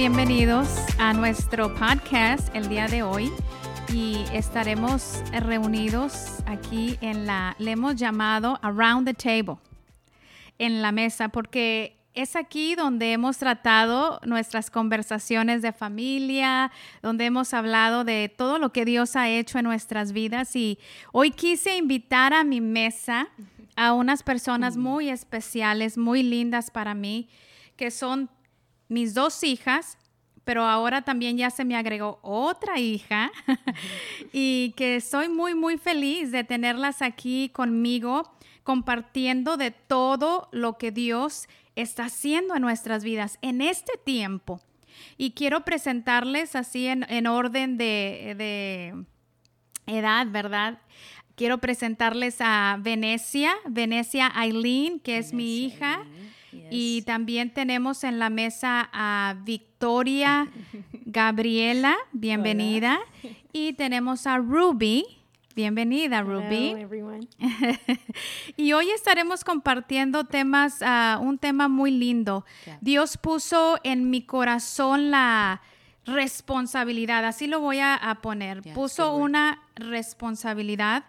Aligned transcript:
bienvenidos 0.00 0.66
a 0.98 1.12
nuestro 1.12 1.74
podcast 1.74 2.48
el 2.56 2.70
día 2.70 2.88
de 2.88 3.02
hoy 3.02 3.30
y 3.92 4.24
estaremos 4.32 5.22
reunidos 5.30 6.38
aquí 6.46 6.96
en 7.02 7.26
la, 7.26 7.54
le 7.58 7.72
hemos 7.72 7.96
llamado 7.96 8.58
Around 8.62 9.08
the 9.08 9.12
Table, 9.12 9.58
en 10.56 10.80
la 10.80 10.90
mesa, 10.90 11.28
porque 11.28 11.98
es 12.14 12.34
aquí 12.34 12.76
donde 12.76 13.12
hemos 13.12 13.36
tratado 13.36 14.20
nuestras 14.24 14.70
conversaciones 14.70 15.60
de 15.60 15.70
familia, 15.70 16.72
donde 17.02 17.26
hemos 17.26 17.52
hablado 17.52 18.02
de 18.02 18.34
todo 18.34 18.58
lo 18.58 18.72
que 18.72 18.86
Dios 18.86 19.16
ha 19.16 19.28
hecho 19.28 19.58
en 19.58 19.66
nuestras 19.66 20.12
vidas. 20.12 20.56
Y 20.56 20.78
hoy 21.12 21.30
quise 21.30 21.76
invitar 21.76 22.32
a 22.32 22.42
mi 22.42 22.62
mesa 22.62 23.28
a 23.76 23.92
unas 23.92 24.22
personas 24.22 24.78
muy 24.78 25.10
especiales, 25.10 25.98
muy 25.98 26.22
lindas 26.22 26.70
para 26.70 26.94
mí, 26.94 27.28
que 27.76 27.90
son 27.90 28.30
mis 28.90 29.14
dos 29.14 29.42
hijas, 29.44 29.96
pero 30.44 30.64
ahora 30.64 31.02
también 31.02 31.38
ya 31.38 31.50
se 31.50 31.64
me 31.64 31.76
agregó 31.76 32.18
otra 32.22 32.78
hija 32.78 33.30
y 34.32 34.74
que 34.76 34.96
estoy 34.96 35.28
muy, 35.28 35.54
muy 35.54 35.78
feliz 35.78 36.32
de 36.32 36.44
tenerlas 36.44 37.00
aquí 37.00 37.50
conmigo 37.50 38.30
compartiendo 38.64 39.56
de 39.56 39.70
todo 39.70 40.48
lo 40.52 40.76
que 40.76 40.90
Dios 40.90 41.48
está 41.76 42.06
haciendo 42.06 42.56
en 42.56 42.62
nuestras 42.62 43.04
vidas 43.04 43.38
en 43.42 43.62
este 43.62 43.92
tiempo. 44.04 44.60
Y 45.16 45.32
quiero 45.32 45.64
presentarles 45.64 46.56
así 46.56 46.86
en, 46.86 47.26
orden 47.26 47.78
de, 47.78 48.34
de 48.36 49.04
edad, 49.86 50.26
¿verdad? 50.28 50.80
Quiero 51.36 51.58
presentarles 51.58 52.36
a 52.40 52.76
Venecia, 52.80 53.54
Venecia 53.66 54.30
Aileen, 54.34 55.00
que 55.00 55.18
es 55.18 55.32
mi 55.32 55.64
hija. 55.64 56.00
Y 56.70 57.02
también 57.02 57.52
tenemos 57.52 58.04
en 58.04 58.18
la 58.18 58.30
mesa 58.30 58.88
a 58.92 59.36
Victoria 59.44 60.48
Gabriela, 61.06 61.96
bienvenida. 62.12 63.00
Y 63.52 63.72
tenemos 63.74 64.26
a 64.26 64.38
Ruby. 64.38 65.04
Bienvenida, 65.56 66.22
Ruby. 66.22 66.76
y 68.56 68.72
hoy 68.72 68.90
estaremos 68.90 69.42
compartiendo 69.42 70.24
temas, 70.24 70.78
ah, 70.80 71.18
un 71.20 71.38
tema 71.38 71.68
muy 71.68 71.90
lindo. 71.90 72.44
Dios 72.80 73.16
puso 73.16 73.78
en 73.82 74.10
mi 74.10 74.22
corazón 74.22 75.10
la 75.10 75.60
responsabilidad, 76.06 77.24
así 77.24 77.46
lo 77.46 77.60
voy 77.60 77.78
a, 77.80 78.18
poner. 78.22 78.62
puso 78.74 79.14
una 79.14 79.62
responsabilidad 79.74 81.04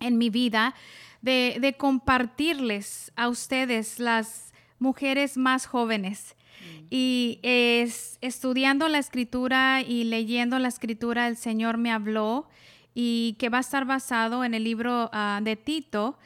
en 0.00 0.18
mi 0.18 0.30
vida 0.30 0.74
de, 1.22 1.74
compartirles 1.78 3.12
a 3.16 3.28
ustedes, 3.28 3.98
las 3.98 4.49
mujeres 4.80 5.36
más 5.36 5.66
jóvenes. 5.66 6.34
Mm. 6.60 6.86
Y 6.90 7.38
es, 7.42 8.18
estudiando 8.20 8.88
la 8.88 8.98
escritura 8.98 9.82
y 9.82 10.04
leyendo 10.04 10.58
la 10.58 10.68
escritura, 10.68 11.28
el 11.28 11.36
Señor 11.36 11.76
me 11.78 11.92
habló 11.92 12.48
y 12.92 13.36
que 13.38 13.48
va 13.48 13.58
a 13.58 13.60
estar 13.60 13.84
basado 13.84 14.44
en 14.44 14.54
el 14.54 14.64
libro 14.64 15.08
ah, 15.12 15.40
de 15.42 15.54
Tito, 15.54 16.18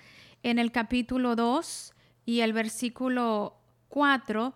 en 0.42 0.58
el 0.58 0.72
capítulo 0.72 1.36
2 1.36 1.92
y 2.25 2.41
el 2.41 2.52
versículo 2.52 3.58
4. 3.88 4.55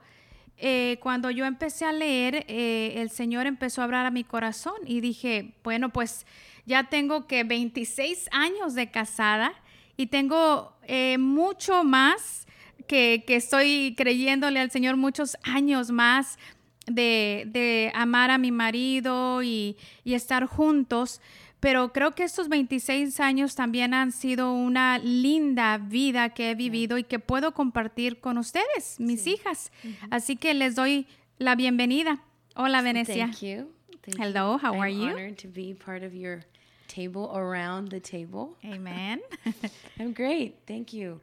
Eh, 0.60 0.98
cuando 1.00 1.30
yo 1.30 1.44
empecé 1.44 1.84
a 1.84 1.92
leer, 1.92 2.44
eh, 2.48 2.94
el 2.96 3.10
Señor 3.10 3.46
empezó 3.46 3.80
a 3.80 3.84
hablar 3.84 4.06
a 4.06 4.10
mi 4.10 4.24
corazón 4.24 4.74
y 4.86 5.00
dije, 5.00 5.54
bueno, 5.62 5.91
pues 5.91 6.26
ya 6.66 6.88
tengo 6.88 7.26
que 7.26 7.44
26 7.44 8.28
años 8.32 8.74
de 8.74 8.91
casada 8.91 9.52
y 9.96 10.06
tengo 10.06 10.76
eh, 10.82 11.16
mucho 11.19 11.84
más 11.84 12.46
que, 12.89 13.22
estoy 13.28 13.94
creyéndole 13.97 14.58
al 14.58 14.72
Señor, 14.72 14.97
muchos 14.97 15.36
años 15.44 15.92
más 15.92 16.39
de, 16.86 17.92
amar 17.94 18.33
a 18.33 18.39
mi 18.39 18.50
marido 18.50 19.42
y, 19.42 19.76
estar 20.04 20.47
juntos. 20.47 21.21
Pero 21.60 21.93
creo 21.93 22.12
que 22.15 22.22
estos 22.22 22.48
26 22.48 23.19
años 23.21 23.56
también 23.56 23.93
han 23.93 24.12
sido 24.12 24.53
una 24.53 24.98
linda 24.98 25.78
vida 25.78 26.31
que 26.31 26.50
he 26.50 26.54
vivido 26.54 26.98
y 26.98 27.04
que 27.04 27.19
puedo 27.19 27.53
compartir 27.53 28.21
con 28.21 28.38
ustedes, 28.38 28.98
mis 28.98 29.27
hijas. 29.27 29.72
Así 30.10 30.37
que 30.37 30.54
les 30.54 30.75
doy 30.75 31.06
la 31.38 31.56
bienvenida. 31.56 32.21
Hola, 32.54 32.81
Venecia. 32.82 33.27
Thank 33.27 33.43
you. 33.43 33.72
Hello, 34.19 34.56
how 34.56 34.81
are 34.81 34.93
you? 34.93 35.10
Honored 35.10 35.37
to 35.38 35.48
be 35.48 35.75
part 35.75 36.03
of 36.03 36.15
your 36.15 36.43
table 36.88 37.31
around 37.34 37.91
the 37.91 38.00
table. 38.00 38.56
Amen. 38.65 39.21
I'm 40.00 40.12
great. 40.12 40.56
Thank 40.66 40.93
you. 40.93 41.21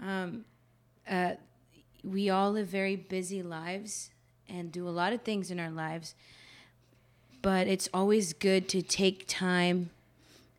Um, 0.00 0.44
uh, 1.08 1.32
we 2.02 2.30
all 2.30 2.52
live 2.52 2.66
very 2.66 2.96
busy 2.96 3.42
lives 3.42 4.10
and 4.48 4.70
do 4.70 4.88
a 4.88 4.90
lot 4.90 5.12
of 5.12 5.22
things 5.22 5.50
in 5.50 5.58
our 5.58 5.70
lives, 5.70 6.14
but 7.42 7.66
it's 7.66 7.88
always 7.94 8.32
good 8.32 8.68
to 8.68 8.82
take 8.82 9.24
time 9.26 9.90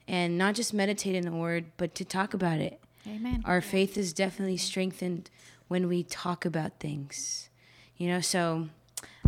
and 0.07 0.37
not 0.37 0.55
just 0.55 0.73
meditate 0.73 1.15
in 1.15 1.23
the 1.23 1.31
word, 1.31 1.65
but 1.77 1.95
to 1.95 2.05
talk 2.05 2.33
about 2.33 2.59
it. 2.59 2.79
Amen. 3.07 3.43
Our 3.45 3.61
faith 3.61 3.97
is 3.97 4.13
definitely 4.13 4.57
strengthened 4.57 5.29
when 5.67 5.87
we 5.87 6.03
talk 6.03 6.45
about 6.45 6.79
things. 6.79 7.49
You 7.97 8.07
know, 8.07 8.21
so 8.21 8.69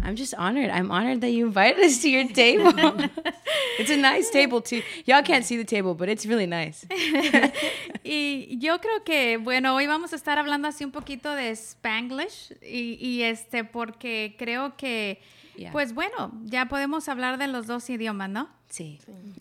I'm 0.07 0.16
just 0.16 0.34
honored. 0.35 0.69
I'm 0.69 0.90
honored 0.90 1.19
that 1.19 1.31
you 1.31 1.45
invited 1.47 1.84
us 1.84 2.01
to 2.01 2.09
your 2.09 2.25
table. 2.34 2.72
it's 3.78 3.90
a 3.90 3.97
nice 3.97 4.29
table 4.29 4.62
too. 4.62 4.81
Y'all 5.06 5.22
can't 5.22 5.44
see 5.44 5.57
the 5.57 5.66
table, 5.66 5.95
but 5.95 6.07
it's 6.07 6.25
really 6.25 6.47
nice. 6.47 6.88
y 8.06 8.57
yo 8.57 8.79
creo 8.79 9.03
que, 9.03 9.35
bueno, 9.35 9.75
hoy 9.75 9.85
vamos 9.85 10.13
a 10.13 10.16
estar 10.16 10.40
hablando 10.40 10.69
así 10.69 10.85
un 10.85 10.91
poquito 10.91 11.35
de 11.35 11.50
Spanglish 11.51 12.53
y, 12.62 12.97
y 13.01 13.23
este, 13.23 13.66
porque 13.66 14.38
creo 14.40 14.78
que, 14.78 15.19
yeah. 15.57 15.73
pues 15.73 15.94
bueno, 15.94 16.31
ya 16.45 16.69
podemos 16.69 17.09
hablar 17.09 17.38
de 17.38 17.47
los 17.47 17.68
dos 17.68 17.89
idiomas, 17.89 18.29
¿no? 18.29 18.47
Sí. 18.70 19.00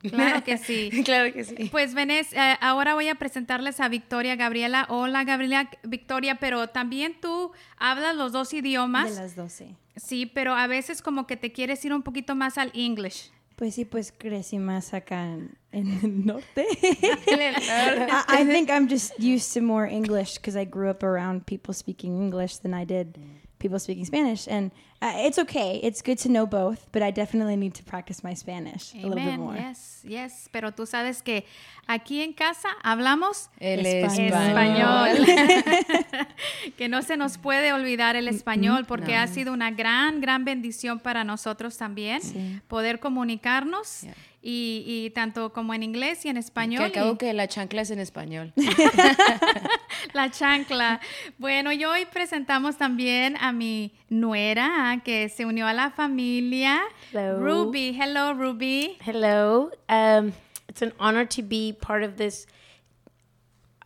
Claro 0.08 0.44
que 0.44 0.58
sí. 0.58 0.90
claro 1.04 1.32
que 1.32 1.44
sí. 1.44 1.68
Pues 1.70 1.94
Venés, 1.94 2.32
eh, 2.32 2.56
ahora 2.60 2.94
voy 2.94 3.08
a 3.08 3.16
presentarles 3.16 3.80
a 3.80 3.88
Victoria 3.88 4.36
Gabriela. 4.36 4.86
Hola 4.88 5.24
Gabriela, 5.24 5.68
Victoria, 5.82 6.36
pero 6.36 6.68
también 6.68 7.16
tú 7.20 7.52
hablas 7.76 8.16
los 8.16 8.32
dos 8.32 8.52
idiomas. 8.54 9.14
De 9.14 9.22
las 9.22 9.36
dos, 9.36 9.52
sí. 9.52 9.74
Sí, 9.96 10.26
pero 10.26 10.54
a 10.54 10.66
veces 10.66 11.02
como 11.02 11.26
que 11.26 11.36
te 11.36 11.52
quieres 11.52 11.84
ir 11.84 11.92
un 11.92 12.02
poquito 12.02 12.34
más 12.34 12.58
al 12.58 12.70
English. 12.74 13.30
Pues 13.56 13.74
sí, 13.74 13.86
pues 13.86 14.12
crecí 14.16 14.58
más 14.58 14.92
acá 14.92 15.24
en, 15.24 15.56
en 15.72 15.88
el 16.02 16.26
norte. 16.26 16.66
I, 16.82 18.42
I 18.42 18.44
think 18.44 18.68
I'm 18.68 18.86
just 18.88 19.18
used 19.18 19.54
to 19.54 19.62
more 19.62 19.90
English 19.90 20.36
because 20.36 20.60
I 20.60 20.66
grew 20.66 20.90
up 20.90 21.02
around 21.02 21.46
people 21.46 21.72
speaking 21.72 22.20
English 22.20 22.58
than 22.58 22.74
I 22.74 22.84
did 22.84 23.18
people 23.58 23.78
speaking 23.78 24.04
Spanish. 24.04 24.46
And 24.46 24.70
uh, 25.02 25.12
it's 25.26 25.38
okay. 25.38 25.80
It's 25.82 26.02
good 26.02 26.18
to 26.18 26.28
know 26.28 26.46
both, 26.46 26.86
but 26.92 27.02
I 27.02 27.10
definitely 27.10 27.56
need 27.56 27.74
to 27.74 27.82
practice 27.82 28.24
my 28.24 28.34
Spanish 28.34 28.94
Amen. 28.94 29.04
a 29.04 29.08
little 29.08 29.30
bit 29.30 29.38
more. 29.38 29.54
Yes, 29.54 30.00
yes. 30.04 30.48
Pero 30.52 30.72
tú 30.72 30.86
sabes 30.86 31.22
que 31.22 31.44
aquí 31.86 32.22
en 32.22 32.32
casa 32.32 32.68
hablamos 32.82 33.50
el 33.58 33.84
español. 33.84 34.32
español. 34.48 36.26
que 36.76 36.88
no 36.88 37.02
se 37.02 37.16
nos 37.16 37.38
puede 37.38 37.72
olvidar 37.72 38.16
el 38.16 38.28
español 38.28 38.86
porque 38.86 39.12
no. 39.12 39.20
ha 39.20 39.26
sido 39.26 39.52
una 39.52 39.70
gran, 39.70 40.20
gran 40.20 40.44
bendición 40.44 40.98
para 40.98 41.24
nosotros 41.24 41.76
también 41.76 42.22
sí. 42.22 42.60
poder 42.68 43.00
comunicarnos. 43.00 44.02
Yeah. 44.02 44.14
Y, 44.48 44.84
y, 44.86 45.10
tanto 45.10 45.52
como 45.52 45.74
en 45.74 45.82
inglés 45.82 46.24
y 46.24 46.28
en 46.28 46.36
español. 46.36 46.78
Que 46.78 47.00
acabo 47.00 47.14
y... 47.14 47.18
que 47.18 47.32
la 47.32 47.48
chancla 47.48 47.82
es 47.82 47.90
en 47.90 47.98
español. 47.98 48.52
la 50.12 50.30
chancla. 50.30 51.00
Bueno, 51.36 51.72
y 51.72 51.84
hoy 51.84 52.06
presentamos 52.12 52.76
también 52.76 53.36
a 53.40 53.50
mi 53.50 53.92
nuera 54.08 54.85
que 55.04 55.28
se 55.28 55.44
unió 55.44 55.66
a 55.66 55.74
la 55.74 55.90
familia. 55.90 56.80
Hello. 57.12 57.38
Ruby. 57.40 57.92
Hello, 57.92 58.32
Ruby. 58.32 58.96
Hello. 59.02 59.70
Um, 59.88 60.32
it's 60.68 60.82
an 60.82 60.92
honor 61.00 61.24
to 61.24 61.42
be 61.42 61.72
part 61.72 62.02
of 62.02 62.16
this 62.16 62.46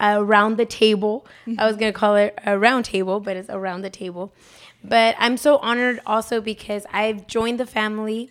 around 0.01 0.57
the 0.57 0.67
table. 0.67 1.27
I 1.59 1.67
was 1.67 1.77
going 1.77 1.93
to 1.93 1.99
call 1.99 2.17
it 2.17 2.39
a 2.45 2.59
round 2.59 2.85
table, 2.85 3.21
but 3.21 3.37
it's 3.37 3.51
around 3.51 3.83
the 3.83 3.91
table. 3.91 4.33
But 4.83 5.15
I'm 5.19 5.37
so 5.37 5.59
honored 5.59 6.01
also 6.07 6.41
because 6.41 6.87
I've 6.93 7.27
joined 7.27 7.59
the 7.61 7.67
family. 7.67 8.31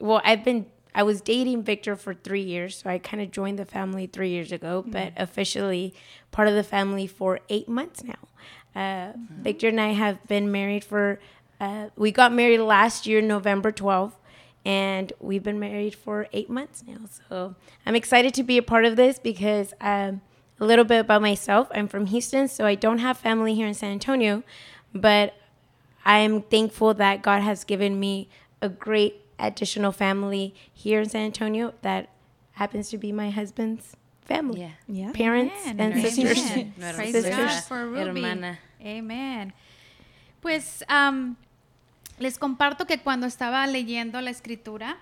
Well, 0.00 0.20
I've 0.24 0.44
been 0.44 0.66
I 0.94 1.04
was 1.04 1.20
dating 1.20 1.62
Victor 1.62 1.94
for 1.94 2.12
three 2.12 2.42
years, 2.42 2.78
so 2.78 2.90
I 2.90 2.98
kind 2.98 3.22
of 3.22 3.30
joined 3.30 3.58
the 3.58 3.64
family 3.64 4.08
three 4.08 4.30
years 4.30 4.50
ago, 4.50 4.82
mm-hmm. 4.82 4.90
but 4.90 5.12
officially 5.16 5.94
part 6.32 6.48
of 6.48 6.54
the 6.54 6.64
family 6.64 7.06
for 7.06 7.38
eight 7.48 7.68
months 7.68 8.02
now. 8.02 8.14
Uh, 8.74 9.12
mm-hmm. 9.12 9.42
Victor 9.42 9.68
and 9.68 9.80
I 9.80 9.92
have 9.92 10.26
been 10.26 10.50
married 10.50 10.84
for, 10.84 11.20
uh, 11.60 11.88
we 11.96 12.12
got 12.12 12.32
married 12.32 12.60
last 12.60 13.06
year, 13.06 13.20
November 13.20 13.72
12th, 13.72 14.12
and 14.64 15.12
we've 15.20 15.42
been 15.42 15.58
married 15.58 15.94
for 15.94 16.28
eight 16.32 16.50
months 16.50 16.84
now. 16.86 16.98
So 17.28 17.54
I'm 17.86 17.94
excited 17.94 18.34
to 18.34 18.42
be 18.42 18.58
a 18.58 18.62
part 18.62 18.84
of 18.84 18.96
this 18.96 19.18
because 19.18 19.74
um, 19.80 20.20
a 20.60 20.64
little 20.64 20.84
bit 20.84 21.00
about 21.00 21.22
myself. 21.22 21.68
I'm 21.72 21.88
from 21.88 22.06
Houston, 22.06 22.48
so 22.48 22.66
I 22.66 22.74
don't 22.74 22.98
have 22.98 23.18
family 23.18 23.54
here 23.54 23.66
in 23.66 23.74
San 23.74 23.92
Antonio, 23.92 24.42
but 24.94 25.34
I'm 26.04 26.42
thankful 26.42 26.94
that 26.94 27.22
God 27.22 27.42
has 27.42 27.64
given 27.64 27.98
me 27.98 28.28
a 28.60 28.68
great 28.68 29.22
additional 29.38 29.92
family 29.92 30.54
here 30.72 31.00
in 31.00 31.08
San 31.08 31.26
Antonio 31.26 31.74
that 31.82 32.08
happens 32.52 32.90
to 32.90 32.98
be 32.98 33.12
my 33.12 33.30
husband's 33.30 33.96
family. 34.22 34.60
Yeah. 34.60 34.70
yeah. 34.88 35.12
Parents 35.12 35.54
Amen. 35.66 35.92
and 35.92 36.02
sisters. 36.02 36.38
Amen. 36.50 36.94
Praise 36.94 37.12
sisters. 37.12 37.36
God 37.36 37.64
for 37.64 37.86
Ruby. 37.86 38.22
Hermana. 38.22 38.58
Amen. 38.80 39.52
Pues 40.40 40.82
um, 40.88 41.36
les 42.18 42.38
comparto 42.38 42.86
que 42.86 42.98
cuando 42.98 43.26
estaba 43.26 43.66
leyendo 43.66 44.20
la 44.20 44.30
escritura, 44.30 44.98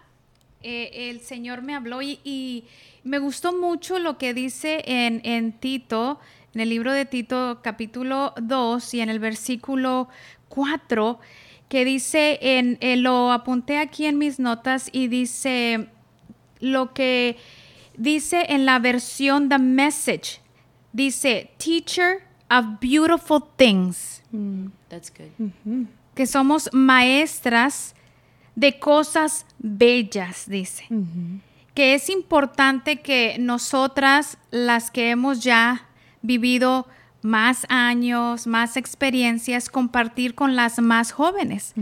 eh, 0.63 1.11
el 1.11 1.21
Señor 1.21 1.63
me 1.63 1.75
habló 1.75 2.03
y, 2.03 2.21
y, 2.25 2.65
me 3.05 3.19
gustó 3.19 3.57
mucho 3.57 4.01
lo 4.01 4.19
que 4.19 4.35
dice 4.35 4.83
en, 4.85 5.21
en, 5.25 5.53
Tito, 5.53 6.19
en 6.55 6.61
el 6.61 6.71
libro 6.71 6.93
de 6.93 7.05
Tito 7.05 7.61
capítulo 7.63 8.35
2 8.41 8.95
y 8.95 9.01
en 9.01 9.11
el 9.11 9.21
versículo 9.21 10.09
4, 10.49 11.21
que 11.69 11.85
dice, 11.85 12.39
en, 12.43 12.79
eh, 12.81 12.97
lo 12.97 13.31
apunté 13.31 13.79
aquí 13.79 14.07
en 14.07 14.19
mis 14.19 14.41
notas 14.41 14.89
y 14.93 15.07
dice 15.07 15.89
lo 16.59 16.95
que 16.95 17.37
dice 17.97 18.47
en 18.49 18.67
la 18.67 18.81
versión 18.81 19.49
The 19.49 19.59
Message, 19.59 20.41
dice, 20.93 21.51
Teacher 21.59 22.25
of 22.51 22.81
Beautiful 22.81 23.43
Things. 23.57 24.23
Mm. 24.33 24.67
That's 24.89 25.13
good. 25.13 25.31
Mm 25.39 25.53
-hmm. 25.65 25.87
Que 26.17 26.27
somos 26.27 26.69
maestras 26.73 27.95
de 28.57 28.79
cosas 28.81 29.47
bellas, 29.59 30.49
dice. 30.49 30.89
Que 31.75 31.95
es 31.95 32.09
importante 32.11 33.01
que 33.01 33.37
nosotras, 33.39 34.39
las 34.51 34.91
que 34.91 35.11
hemos 35.11 35.45
ya 35.45 35.87
vivido 36.23 36.89
más 37.23 37.67
años, 37.69 38.47
más 38.47 38.77
experiencias, 38.77 39.69
compartir 39.69 40.35
con 40.35 40.57
las 40.57 40.79
más 40.79 41.13
jóvenes. 41.13 41.75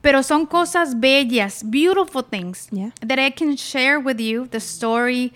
Pero 0.00 0.22
son 0.22 0.46
cosas 0.46 1.00
bellas, 1.00 1.62
beautiful 1.64 2.22
things 2.22 2.68
yeah. 2.70 2.92
that 3.06 3.18
I 3.18 3.30
can 3.32 3.56
share 3.56 3.98
with 3.98 4.20
you 4.20 4.46
the 4.46 4.60
story 4.60 5.32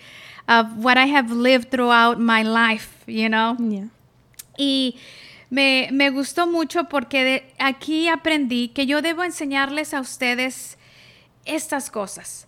of 0.47 0.77
what 0.77 0.97
I 0.97 1.07
have 1.07 1.31
lived 1.31 1.69
throughout 1.71 2.19
my 2.19 2.43
life, 2.43 3.03
you 3.07 3.27
know. 3.27 3.57
Yeah. 3.59 3.89
Y 4.57 4.95
me, 5.55 5.87
me, 5.93 6.09
gustó 6.09 6.47
mucho 6.47 6.89
porque 6.89 7.23
de, 7.23 7.53
aquí 7.59 8.09
aprendí 8.09 8.67
que 8.67 8.85
yo 8.85 9.01
debo 9.01 9.23
enseñarles 9.23 9.93
a 9.93 10.01
ustedes 10.01 10.77
estas 11.45 11.89
cosas. 11.89 12.45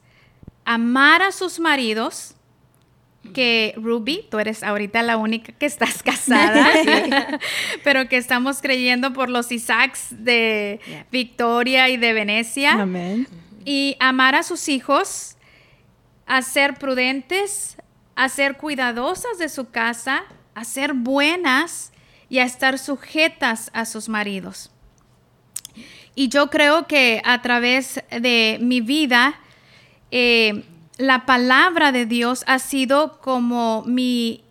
Amar 0.65 1.21
a 1.21 1.31
sus 1.31 1.57
maridos, 1.61 2.35
que 3.33 3.73
Ruby, 3.77 4.27
tú 4.29 4.39
eres 4.39 4.61
ahorita 4.61 5.03
la 5.03 5.15
única 5.15 5.53
que 5.53 5.65
estás 5.65 6.03
casada, 6.03 6.67
pero 7.85 8.09
que 8.09 8.17
estamos 8.17 8.61
creyendo 8.61 9.13
por 9.13 9.29
los 9.29 9.53
Isaacs 9.53 10.07
de 10.11 10.81
yeah. 10.85 11.05
Victoria 11.09 11.87
y 11.87 11.95
de 11.95 12.11
Venecia. 12.11 12.73
Amén. 12.73 13.25
Y 13.63 13.95
amar 14.01 14.35
a 14.35 14.43
sus 14.43 14.67
hijos, 14.67 15.37
a 16.25 16.41
ser 16.41 16.73
prudentes, 16.73 17.77
a 18.17 18.27
ser 18.27 18.57
cuidadosas 18.57 19.37
de 19.37 19.47
su 19.47 19.71
casa, 19.71 20.25
a 20.55 20.65
ser 20.65 20.91
buenas 20.91 21.93
y 22.29 22.39
a 22.39 22.43
estar 22.43 22.79
sujetas 22.79 23.69
a 23.73 23.85
sus 23.85 24.09
maridos. 24.09 24.71
Y 26.15 26.29
yo 26.29 26.49
creo 26.49 26.87
que 26.87 27.21
a 27.23 27.41
través 27.41 28.03
de 28.09 28.57
mi 28.59 28.81
vida, 28.81 29.39
eh, 30.11 30.63
la 30.97 31.25
palabra 31.25 31.91
de 31.91 32.05
Dios 32.05 32.43
ha 32.47 32.59
sido 32.59 33.19
como 33.21 33.83
mi, 33.85 34.43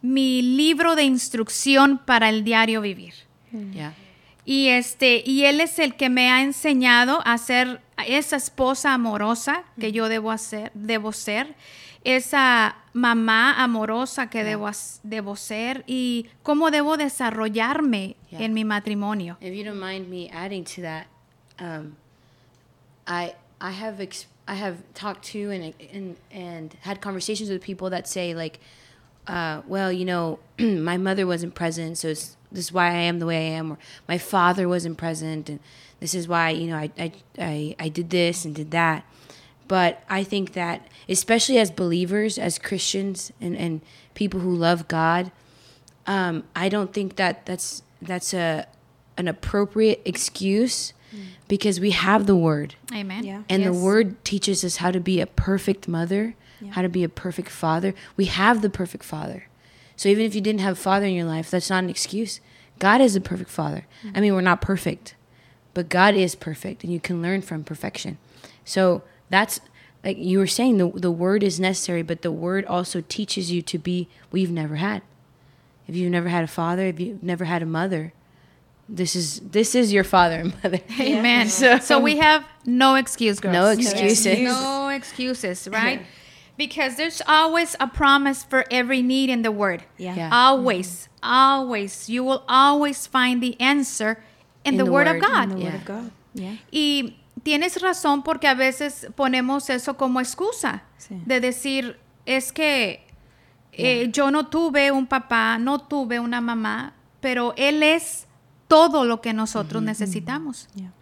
mi 0.00 0.40
libro 0.40 0.96
de 0.96 1.04
instrucción 1.04 1.98
para 1.98 2.30
el 2.30 2.42
diario 2.42 2.80
vivir. 2.80 3.14
Yeah. 3.74 3.94
Y, 4.44 4.68
este, 4.68 5.22
y 5.24 5.44
Él 5.44 5.60
es 5.60 5.78
el 5.78 5.94
que 5.94 6.08
me 6.08 6.30
ha 6.30 6.42
enseñado 6.42 7.20
a 7.24 7.36
ser 7.38 7.80
esa 8.06 8.36
esposa 8.36 8.94
amorosa 8.94 9.64
que 9.78 9.92
yo 9.92 10.08
debo, 10.08 10.30
hacer, 10.30 10.72
debo 10.74 11.12
ser, 11.12 11.54
esa 12.04 12.76
mamá 12.92 13.54
amorosa 13.62 14.28
que 14.30 14.42
debo, 14.42 14.70
debo 15.02 15.36
ser 15.36 15.84
y 15.86 16.26
cómo 16.42 16.70
debo 16.70 16.96
desarrollarme 16.96 18.16
Yeah. 18.30 18.42
en 18.42 18.54
mi 18.54 18.62
matrimonio. 18.64 19.36
If 19.40 19.54
you 19.54 19.64
don't 19.64 19.80
mind 19.80 20.08
me 20.08 20.28
adding 20.30 20.64
to 20.64 20.82
that, 20.82 21.06
um, 21.58 21.96
I 23.06 23.34
I 23.60 23.72
have 23.72 24.00
I 24.46 24.54
have 24.54 24.76
talked 24.94 25.24
to 25.32 25.50
and 25.50 25.74
and 25.92 26.16
and 26.30 26.76
had 26.82 27.00
conversations 27.00 27.50
with 27.50 27.60
people 27.60 27.90
that 27.90 28.06
say 28.08 28.34
like, 28.34 28.60
uh, 29.26 29.62
well, 29.66 29.90
you 29.92 30.04
know, 30.04 30.38
my 30.58 30.96
mother 30.96 31.26
wasn't 31.26 31.54
present, 31.56 31.98
so 31.98 32.08
it's, 32.08 32.36
this 32.52 32.66
is 32.66 32.72
why 32.72 32.86
I 32.86 33.02
am 33.10 33.18
the 33.18 33.26
way 33.26 33.48
I 33.52 33.58
am, 33.58 33.72
or 33.72 33.78
my 34.08 34.16
father 34.18 34.68
wasn't 34.68 34.96
present, 34.96 35.48
and 35.50 35.58
this 35.98 36.14
is 36.14 36.26
why 36.28 36.50
you 36.50 36.68
know 36.68 36.76
I 36.76 36.90
I 36.98 37.12
I, 37.38 37.76
I 37.80 37.88
did 37.88 38.10
this 38.10 38.44
and 38.44 38.54
did 38.54 38.70
that. 38.70 39.04
But 39.70 40.02
I 40.10 40.24
think 40.24 40.54
that 40.54 40.84
especially 41.08 41.56
as 41.58 41.70
believers, 41.70 42.38
as 42.38 42.58
Christians, 42.58 43.30
and 43.40 43.56
and 43.56 43.82
people 44.14 44.40
who 44.40 44.52
love 44.52 44.88
God, 44.88 45.30
um, 46.08 46.42
I 46.56 46.68
don't 46.68 46.92
think 46.92 47.14
that 47.14 47.46
that's 47.46 47.84
that's 48.02 48.34
a 48.34 48.66
an 49.16 49.28
appropriate 49.28 50.02
excuse 50.04 50.92
because 51.46 51.78
we 51.78 51.90
have 51.92 52.26
the 52.26 52.34
word 52.34 52.74
Amen. 52.92 53.22
Yeah. 53.24 53.42
and 53.48 53.64
the 53.64 53.72
word 53.72 54.24
teaches 54.24 54.64
us 54.64 54.76
how 54.76 54.90
to 54.90 54.98
be 55.00 55.20
a 55.20 55.26
perfect 55.26 55.86
mother, 55.86 56.34
Yeah. 56.60 56.72
how 56.72 56.82
to 56.82 56.88
be 56.88 57.04
a 57.04 57.08
perfect 57.08 57.48
father. 57.50 57.94
We 58.16 58.24
have 58.24 58.62
the 58.62 58.70
perfect 58.70 59.04
father. 59.04 59.44
So 59.96 60.08
even 60.08 60.24
if 60.24 60.34
you 60.34 60.40
didn't 60.40 60.62
have 60.62 60.72
a 60.78 60.80
father 60.90 61.06
in 61.06 61.14
your 61.14 61.26
life, 61.26 61.48
that's 61.50 61.70
not 61.70 61.84
an 61.84 61.90
excuse. 61.90 62.40
God 62.80 63.00
is 63.00 63.14
a 63.14 63.20
perfect 63.20 63.50
father. 63.50 63.86
I 64.16 64.20
mean, 64.20 64.34
we're 64.34 64.40
not 64.52 64.60
perfect, 64.60 65.14
but 65.74 65.88
God 65.88 66.14
is 66.14 66.34
perfect 66.34 66.82
and 66.84 66.92
you 66.92 67.00
can 67.00 67.22
learn 67.22 67.40
from 67.42 67.62
perfection. 67.62 68.18
So 68.64 69.02
that's 69.30 69.60
like 70.04 70.18
you 70.18 70.38
were 70.38 70.46
saying 70.46 70.78
the 70.78 70.90
the 70.90 71.10
word 71.10 71.42
is 71.42 71.58
necessary, 71.58 72.02
but 72.02 72.22
the 72.22 72.32
word 72.32 72.64
also 72.66 73.02
teaches 73.08 73.50
you 73.50 73.62
to 73.62 73.78
be 73.78 74.08
what 74.30 74.40
you've 74.40 74.50
never 74.50 74.76
had. 74.76 75.02
If 75.88 75.96
you've 75.96 76.12
never 76.12 76.28
had 76.28 76.44
a 76.44 76.48
father, 76.48 76.86
if 76.86 77.00
you've 77.00 77.22
never 77.22 77.44
had 77.46 77.62
a 77.62 77.66
mother, 77.66 78.12
this 78.88 79.16
is 79.16 79.40
this 79.40 79.74
is 79.74 79.92
your 79.92 80.04
father 80.04 80.36
and 80.40 80.62
mother. 80.62 80.80
Amen. 81.00 81.48
So, 81.48 81.78
So- 81.78 82.00
we 82.00 82.18
have 82.18 82.44
no 82.66 82.94
excuse, 82.96 83.40
girls. 83.40 83.52
No 83.52 83.68
excuses. 83.68 84.38
No 84.40 84.88
excuses, 84.88 85.68
right? 85.68 86.02
because 86.56 86.96
there's 86.96 87.22
always 87.26 87.74
a 87.80 87.86
promise 87.86 88.44
for 88.44 88.66
every 88.70 89.00
need 89.00 89.30
in 89.30 89.40
the 89.40 89.50
Word. 89.50 89.82
Yeah. 89.96 90.14
Yeah. 90.14 90.30
Always, 90.30 91.08
always. 91.22 92.10
You 92.10 92.22
will 92.22 92.44
always 92.48 93.06
find 93.06 93.42
the 93.42 93.58
answer 93.58 94.22
in, 94.64 94.74
In 94.74 94.78
the, 94.78 94.84
the 94.84 94.92
Word, 94.92 95.06
of 95.06 95.22
God. 95.22 95.44
In 95.44 95.56
the 95.56 95.62
Yeah. 95.62 95.64
Word 95.70 95.74
of 95.76 95.84
God. 95.86 96.10
Yeah. 96.34 96.56
Y 96.70 97.16
tienes 97.42 97.80
razón 97.80 98.22
porque 98.22 98.48
a 98.48 98.54
veces 98.54 99.08
ponemos 99.16 99.70
eso 99.70 99.96
como 99.96 100.20
excusa 100.20 100.84
Sí. 100.98 101.16
de 101.24 101.40
decir, 101.40 101.98
es 102.26 102.52
que 102.52 103.06
eh, 103.72 104.08
yo 104.12 104.30
no 104.30 104.48
tuve 104.48 104.90
un 104.92 105.06
papá, 105.06 105.58
no 105.58 105.78
tuve 105.78 106.20
una 106.20 106.40
mamá, 106.40 106.94
pero 107.20 107.54
Él 107.56 107.82
es 107.82 108.26
todo 108.68 109.04
lo 109.04 109.20
que 109.20 109.32
nosotros 109.32 109.82
necesitamos. 109.82 110.68
Yeah. 110.74 110.92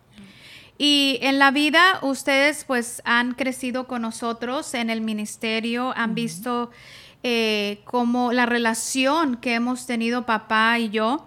Y 0.78 1.18
en 1.22 1.38
la 1.40 1.50
vida 1.50 1.98
ustedes 2.02 2.64
pues 2.64 3.02
han 3.04 3.34
crecido 3.34 3.88
con 3.88 4.02
nosotros 4.02 4.74
en 4.74 4.90
el 4.90 5.00
ministerio, 5.00 5.92
han 5.96 6.14
visto 6.14 6.70
eh, 7.24 7.80
como 7.84 8.32
la 8.32 8.46
relación 8.46 9.36
que 9.38 9.54
hemos 9.54 9.86
tenido 9.86 10.24
papá 10.24 10.78
y 10.78 10.90
yo. 10.90 11.26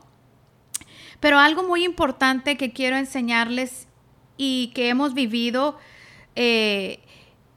Pero 1.19 1.38
algo 1.38 1.63
muy 1.63 1.83
importante 1.83 2.55
que 2.55 2.71
quiero 2.71 2.95
enseñarles 2.95 3.88
y 4.43 4.71
que 4.74 4.89
hemos 4.89 5.13
vivido 5.13 5.77
eh, 6.36 7.00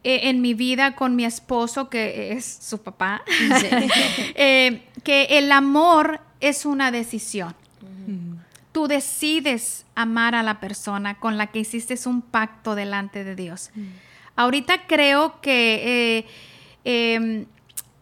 eh, 0.02 0.28
en 0.28 0.42
mi 0.42 0.52
vida 0.52 0.94
con 0.96 1.16
mi 1.16 1.24
esposo, 1.24 1.88
que 1.88 2.32
es 2.32 2.44
su 2.44 2.82
papá, 2.82 3.22
eh, 4.34 4.82
que 5.02 5.38
el 5.38 5.50
amor 5.50 6.20
es 6.40 6.66
una 6.66 6.90
decisión. 6.90 7.54
Tú 8.72 8.86
decides 8.86 9.86
amar 9.94 10.34
a 10.34 10.42
la 10.42 10.60
persona 10.60 11.18
con 11.18 11.38
la 11.38 11.46
que 11.46 11.60
hiciste 11.60 11.96
un 12.06 12.20
pacto 12.20 12.74
delante 12.74 13.24
de 13.24 13.34
Dios. 13.34 13.70
Ahorita 14.36 14.86
creo 14.86 15.40
que 15.40 16.18
eh, 16.18 16.26
eh, 16.84 17.46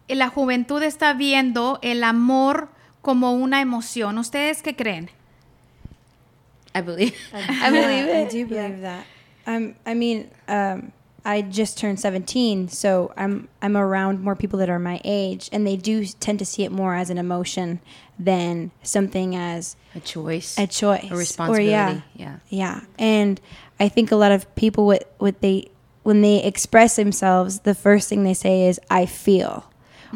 la 0.09 0.27
juventud 0.27 0.83
está 0.83 1.13
viendo 1.13 1.79
el 1.83 2.03
amor 2.03 2.69
como 3.01 3.31
una 3.31 3.61
emoción. 3.61 4.17
¿Ustedes 4.17 4.61
qué 4.61 4.75
creen? 4.75 5.09
I 6.75 6.81
believe. 6.81 7.15
I 7.33 7.69
believe 7.69 8.05
it. 8.05 8.27
I 8.27 8.29
do 8.29 8.45
believe 8.45 8.81
that. 8.81 9.05
Um, 9.45 9.75
I 9.85 9.93
mean, 9.93 10.29
um, 10.47 10.91
I 11.25 11.41
just 11.41 11.77
turned 11.77 11.99
17, 11.99 12.67
so 12.69 13.13
I'm 13.15 13.47
I'm 13.61 13.77
around 13.77 14.21
more 14.21 14.35
people 14.35 14.59
that 14.59 14.69
are 14.69 14.79
my 14.79 14.99
age, 15.03 15.49
and 15.53 15.65
they 15.65 15.77
do 15.77 16.05
tend 16.05 16.39
to 16.39 16.45
see 16.45 16.63
it 16.63 16.71
more 16.71 16.95
as 16.95 17.09
an 17.09 17.17
emotion 17.17 17.79
than 18.19 18.71
something 18.83 19.35
as 19.35 19.75
a 19.95 19.99
choice. 19.99 20.57
a 20.57 20.67
choice 20.67 21.09
a 21.09 21.13
or 21.13 21.17
responsibility. 21.17 21.69
yeah, 21.69 22.01
yeah. 22.15 22.37
yeah. 22.49 22.81
And 22.99 23.39
I 23.79 23.89
think 23.89 24.11
a 24.11 24.15
lot 24.15 24.31
of 24.31 24.53
people 24.55 24.85
what 24.85 25.13
what 25.17 25.41
they 25.41 25.69
when 26.03 26.21
they 26.21 26.43
express 26.43 26.97
themselves, 26.97 27.59
the 27.59 27.75
first 27.75 28.09
thing 28.09 28.23
they 28.23 28.33
say 28.33 28.67
is 28.67 28.79
"I 28.89 29.05
feel," 29.05 29.71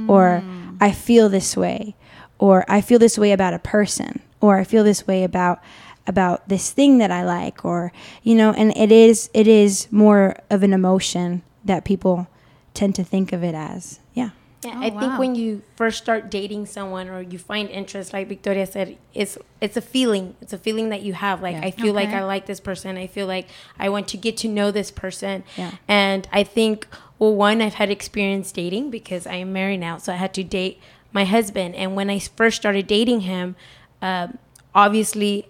or 0.08 0.44
"I 0.82 0.92
feel 0.92 1.30
this 1.30 1.56
way," 1.56 1.96
or 2.38 2.66
"I 2.68 2.82
feel 2.82 3.00
this 3.00 3.18
way 3.18 3.32
about 3.32 3.54
a 3.54 3.60
person," 3.60 4.20
or 4.42 4.58
"I 4.58 4.64
feel 4.66 4.84
this 4.84 5.08
way 5.08 5.24
about." 5.24 5.62
About 6.08 6.48
this 6.48 6.72
thing 6.72 6.98
that 7.00 7.12
I 7.12 7.24
like 7.24 7.66
or 7.66 7.92
you 8.24 8.34
know 8.36 8.52
and 8.54 8.76
it 8.78 8.92
is 8.92 9.30
it 9.34 9.48
is 9.48 9.88
more 9.92 10.38
of 10.50 10.64
an 10.64 10.74
emotion 10.74 11.44
that 11.66 11.84
people 11.84 12.28
tend 12.74 12.96
to 12.96 13.04
think 13.04 13.34
of 13.34 13.44
it 13.44 13.54
as 13.54 14.00
yeah 14.14 14.30
Yeah, 14.64 14.74
Oh, 14.76 14.82
I 14.82 14.90
think 14.90 15.20
when 15.20 15.36
you 15.36 15.62
first 15.76 15.98
start 16.00 16.32
dating 16.32 16.66
someone 16.66 17.10
or 17.10 17.22
you 17.22 17.38
find 17.38 17.70
interest, 17.70 18.12
like 18.12 18.28
Victoria 18.28 18.66
said, 18.66 18.98
it's 19.14 19.38
it's 19.62 19.78
a 19.78 19.82
feeling. 19.82 20.36
It's 20.42 20.52
a 20.52 20.58
feeling 20.58 20.90
that 20.90 21.02
you 21.04 21.14
have. 21.14 21.42
Like 21.44 21.58
Yeah. 21.58 21.68
I 21.68 21.72
feel 21.72 21.94
like 21.94 22.10
I 22.10 22.24
like 22.34 22.46
this 22.48 22.60
person. 22.60 22.98
I 22.98 23.08
feel 23.08 23.28
like 23.28 23.48
I 23.78 23.88
want 23.90 24.08
to 24.14 24.18
get 24.18 24.36
to 24.44 24.48
know 24.48 24.72
this 24.72 24.90
person. 24.92 25.44
Yeah. 25.56 25.72
And 25.88 26.28
I 26.32 26.44
think 26.44 26.88
well, 27.20 27.36
one, 27.36 27.62
I've 27.62 27.76
had 27.76 27.90
experience 27.92 28.52
dating 28.52 28.90
because 28.90 29.28
I 29.28 29.36
am 29.36 29.54
married 29.54 29.80
now, 29.80 29.98
so 29.98 30.12
I 30.14 30.18
had 30.18 30.34
to 30.34 30.44
date 30.44 30.80
my 31.14 31.26
husband. 31.26 31.76
And 31.76 31.96
when 31.96 32.10
I 32.10 32.18
first 32.20 32.58
started 32.58 32.86
dating 32.88 33.22
him, 33.22 33.56
um, 34.02 34.38
obviously 34.74 35.48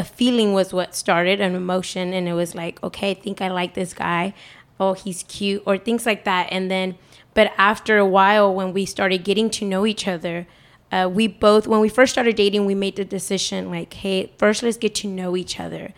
a 0.00 0.04
feeling 0.04 0.54
was 0.54 0.72
what 0.72 0.94
started 0.94 1.42
an 1.42 1.54
emotion 1.54 2.14
and 2.14 2.26
it 2.26 2.32
was 2.32 2.54
like 2.54 2.82
okay 2.82 3.10
i 3.10 3.14
think 3.14 3.42
i 3.42 3.48
like 3.48 3.74
this 3.74 3.92
guy. 3.92 4.32
Oh 4.82 4.94
he's 4.94 5.24
cute 5.24 5.62
or 5.66 5.76
things 5.76 6.06
like 6.06 6.24
that. 6.24 6.48
And 6.50 6.70
then 6.70 6.96
but 7.34 7.52
after 7.58 7.98
a 7.98 8.06
while 8.06 8.52
when 8.52 8.72
we 8.72 8.86
started 8.86 9.24
getting 9.24 9.50
to 9.50 9.64
know 9.66 9.84
each 9.84 10.08
other 10.08 10.46
uh, 10.90 11.08
we 11.12 11.26
both 11.28 11.66
when 11.66 11.80
we 11.80 11.90
first 11.90 12.12
started 12.12 12.34
dating 12.34 12.64
we 12.64 12.74
made 12.74 12.96
the 12.96 13.04
decision 13.04 13.70
like 13.70 13.92
hey 13.92 14.32
first 14.38 14.62
let's 14.62 14.78
get 14.78 14.94
to 14.94 15.06
know 15.06 15.36
each 15.36 15.60
other 15.60 15.92